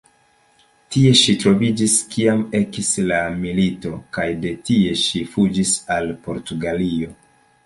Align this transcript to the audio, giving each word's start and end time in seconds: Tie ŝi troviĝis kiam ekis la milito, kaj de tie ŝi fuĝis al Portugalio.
Tie 0.93 1.09
ŝi 1.19 1.35
troviĝis 1.43 1.97
kiam 2.15 2.41
ekis 2.61 2.89
la 3.11 3.19
milito, 3.43 3.93
kaj 4.19 4.27
de 4.47 4.55
tie 4.71 4.97
ŝi 5.03 5.23
fuĝis 5.37 5.77
al 5.99 6.11
Portugalio. 6.27 7.17